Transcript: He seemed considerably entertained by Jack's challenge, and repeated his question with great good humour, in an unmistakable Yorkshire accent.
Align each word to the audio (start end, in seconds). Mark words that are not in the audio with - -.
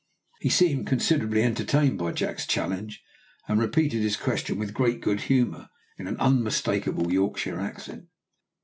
He 0.39 0.49
seemed 0.49 0.87
considerably 0.87 1.43
entertained 1.43 1.99
by 1.99 2.11
Jack's 2.13 2.47
challenge, 2.47 3.03
and 3.47 3.59
repeated 3.61 4.01
his 4.01 4.17
question 4.17 4.57
with 4.57 4.73
great 4.73 4.99
good 4.99 5.21
humour, 5.29 5.69
in 5.95 6.07
an 6.07 6.17
unmistakable 6.19 7.13
Yorkshire 7.13 7.59
accent. 7.59 8.07